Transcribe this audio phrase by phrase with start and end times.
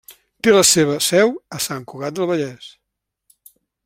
[0.45, 2.71] Té la seva seu a Sant Cugat del Vallès.